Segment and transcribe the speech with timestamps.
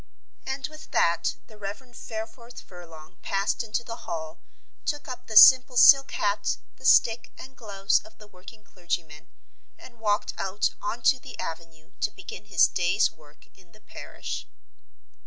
[0.47, 1.93] And with that the Rev.
[1.93, 4.39] Fareforth Furlong passed into the hall
[4.83, 9.27] took up the simple silk hat, the stick and gloves of the working clergyman
[9.77, 14.47] and walked out on to the avenue to begin his day's work in the parish.